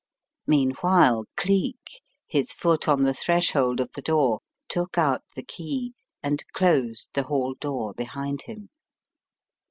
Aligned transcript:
Meanwhile 0.47 1.25
Cleek, 1.37 2.01
his 2.25 2.53
foot 2.53 2.87
on 2.87 3.03
the 3.03 3.13
threshold 3.13 3.79
of 3.79 3.91
the 3.91 4.01
door, 4.01 4.39
took 4.67 4.97
out 4.97 5.21
the 5.35 5.43
key, 5.43 5.93
and 6.23 6.43
closed 6.53 7.09
the 7.13 7.21
hall 7.25 7.53
door 7.53 7.93
behind 7.93 8.41
him. 8.45 8.71